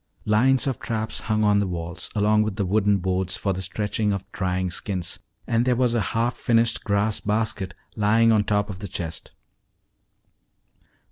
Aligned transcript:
Lines 0.25 0.65
of 0.65 0.79
traps 0.79 1.19
hung 1.19 1.43
on 1.43 1.59
the 1.59 1.67
walls, 1.67 2.09
along 2.15 2.41
with 2.41 2.55
the 2.55 2.65
wooden 2.65 2.97
boards 2.97 3.37
for 3.37 3.53
the 3.53 3.61
stretching 3.61 4.11
of 4.11 4.25
drying 4.31 4.71
skins, 4.71 5.19
and 5.45 5.63
there 5.63 5.75
was 5.75 5.93
a 5.93 6.01
half 6.17 6.33
finished 6.35 6.83
grass 6.83 7.19
basket 7.19 7.75
lying 7.95 8.31
on 8.31 8.43
top 8.43 8.71
of 8.71 8.79
the 8.79 8.87
chest. 8.87 9.33